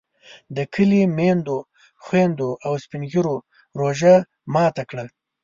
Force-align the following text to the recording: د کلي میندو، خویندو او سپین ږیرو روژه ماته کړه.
د 0.55 0.57
کلي 0.73 1.01
میندو، 1.17 1.57
خویندو 2.03 2.49
او 2.65 2.73
سپین 2.83 3.03
ږیرو 3.11 3.35
روژه 3.79 4.15
ماته 4.53 4.83
کړه. 4.89 5.05